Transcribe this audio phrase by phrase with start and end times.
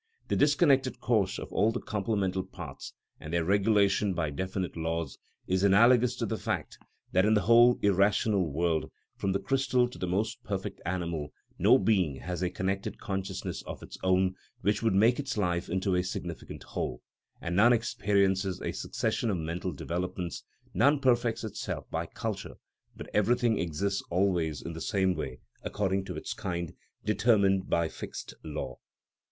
[0.29, 5.63] The disconnected course of all the complemental parts, and their regulation by definite laws, is
[5.63, 6.79] analogous to the fact
[7.11, 11.77] that in the whole irrational world, from the crystal to the most perfect animal, no
[11.77, 16.01] being has a connected consciousness of its own which would make its life into a
[16.01, 17.03] significant whole,
[17.39, 20.43] and none experiences a succession of mental developments,
[20.73, 22.55] none perfects itself by culture,
[22.97, 26.73] but everything exists always in the same way according to its kind,
[27.05, 28.79] determined by fixed law.